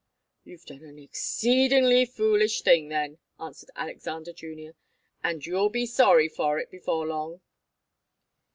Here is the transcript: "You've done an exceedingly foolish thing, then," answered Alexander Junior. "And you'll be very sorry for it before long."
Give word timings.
"You've 0.43 0.65
done 0.65 0.83
an 0.83 0.97
exceedingly 0.97 2.05
foolish 2.07 2.63
thing, 2.63 2.89
then," 2.89 3.19
answered 3.39 3.69
Alexander 3.75 4.33
Junior. 4.33 4.73
"And 5.23 5.45
you'll 5.45 5.69
be 5.69 5.81
very 5.85 5.85
sorry 5.89 6.27
for 6.27 6.57
it 6.57 6.71
before 6.71 7.05
long." 7.05 7.41